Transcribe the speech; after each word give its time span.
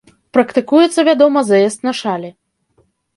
Практыкуецца, 0.35 0.99
вядома, 1.09 1.43
заезд 1.49 1.85
на 1.89 1.93
шалі. 2.01 2.29